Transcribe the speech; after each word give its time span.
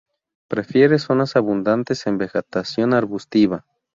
Prefiere 0.47 0.97
zonas 0.97 1.35
abundantes 1.35 2.07
en 2.07 2.17
vegetación 2.17 2.95
arbustiva. 2.95 3.67